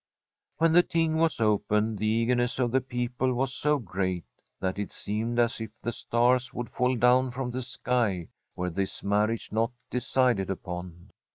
[0.57, 4.25] When the Ting was opened, the eagerness of the people was so great
[4.59, 9.03] that it seemed as if the stars would fall down from the sky were this
[9.03, 11.11] marriage not decided upon.